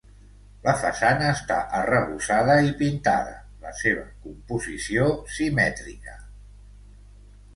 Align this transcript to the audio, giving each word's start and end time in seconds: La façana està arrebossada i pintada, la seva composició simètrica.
La 0.67 0.71
façana 0.83 1.25
està 1.33 1.57
arrebossada 1.79 2.55
i 2.69 2.71
pintada, 2.79 3.35
la 3.67 3.73
seva 3.81 4.05
composició 4.23 5.05
simètrica. 5.35 6.19